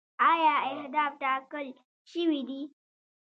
آیا 0.31 0.53
اهداف 0.71 1.11
ټاکل 1.21 1.67
شوي 2.11 2.41
دي؟ 2.49 2.61